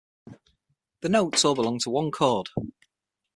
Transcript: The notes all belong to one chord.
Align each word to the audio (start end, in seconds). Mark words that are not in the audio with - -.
The 1.01 1.09
notes 1.09 1.45
all 1.45 1.53
belong 1.53 1.77
to 1.81 1.91
one 1.91 2.09
chord. 2.09 2.49